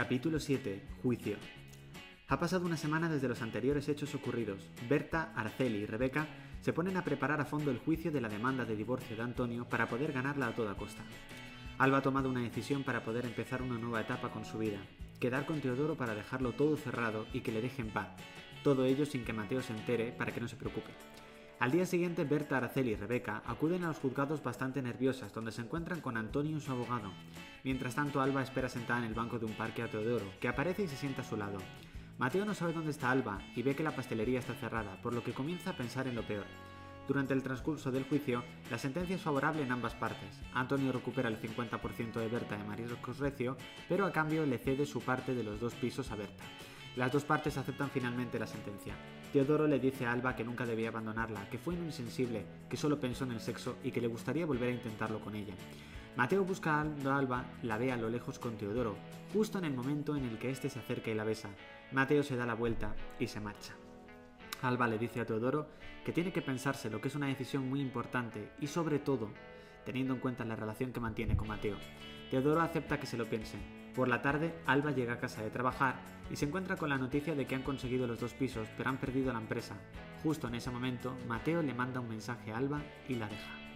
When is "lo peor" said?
36.14-36.46